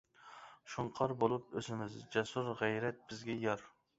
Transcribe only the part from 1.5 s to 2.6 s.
ئۆسىمىز، جەسۇر